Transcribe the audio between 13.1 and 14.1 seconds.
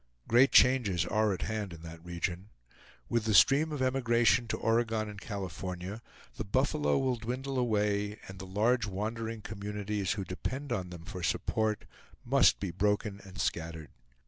and scattered.